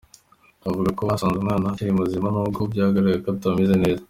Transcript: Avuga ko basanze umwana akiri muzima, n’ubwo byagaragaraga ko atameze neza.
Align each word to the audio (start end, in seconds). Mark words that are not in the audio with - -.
Avuga 0.69 0.89
ko 0.97 1.01
basanze 1.09 1.35
umwana 1.39 1.63
akiri 1.71 1.99
muzima, 1.99 2.27
n’ubwo 2.31 2.61
byagaragaraga 2.71 3.23
ko 3.25 3.29
atameze 3.35 3.75
neza. 3.83 3.99